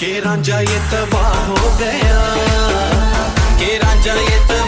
[0.00, 2.20] के राजा ये तबाह हो गया।
[3.60, 4.59] के राजा ये तबाह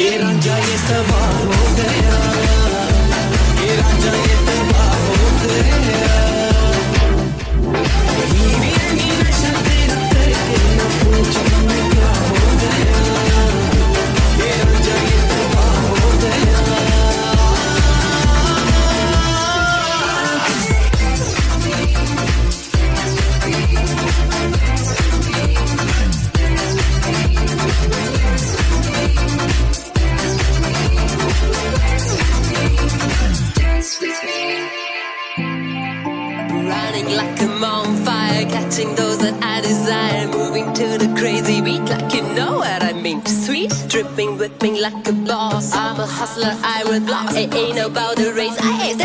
[0.00, 2.39] ये रंजा ये सवार हो गया
[37.16, 42.12] like I'm on fire, catching those that I desire, moving to the crazy beat like
[42.14, 43.24] you know what I mean.
[43.26, 45.74] Sweet, dripping, whipping like a boss.
[45.74, 47.34] I'm a hustler, I will block.
[47.34, 48.98] It ain't about the race, I hate